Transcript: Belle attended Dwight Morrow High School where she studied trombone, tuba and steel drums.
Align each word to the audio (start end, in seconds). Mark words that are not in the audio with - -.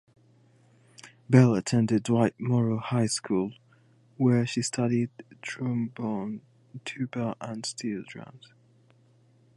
Belle 1.29 1.53
attended 1.53 2.01
Dwight 2.01 2.33
Morrow 2.39 2.79
High 2.79 3.05
School 3.05 3.53
where 4.17 4.47
she 4.47 4.63
studied 4.63 5.11
trombone, 5.43 6.41
tuba 6.85 7.35
and 7.39 7.63
steel 7.67 8.03
drums. 8.07 8.47